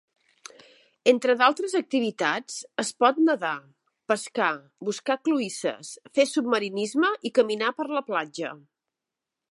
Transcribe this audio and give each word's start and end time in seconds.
Entre 1.11 1.35
altres 1.47 1.75
activitats, 1.79 2.55
es 2.85 2.91
pot 3.03 3.21
nadar, 3.27 3.53
pescar, 4.13 4.49
buscar 4.89 5.19
cloïsses, 5.29 5.93
fer 6.19 6.29
submarinisme 6.33 7.13
i 7.31 7.37
caminar 7.41 7.73
per 7.83 7.91
la 7.99 8.07
platja. 8.11 8.55